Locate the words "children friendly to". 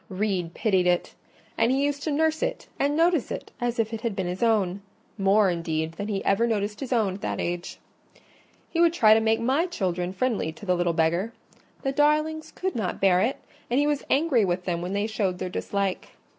9.67-10.65